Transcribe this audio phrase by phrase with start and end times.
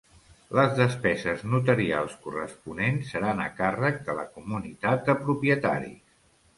[0.59, 6.07] Les despeses notarials corresponents seran a càrrec de la comunitat de propietaris.